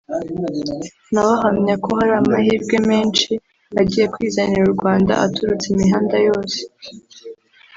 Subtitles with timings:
[1.11, 3.31] nawe ahamya ko hari amahirwe menshi
[3.79, 6.59] agiye kwizanira u Rwanda aturutse imihanda yose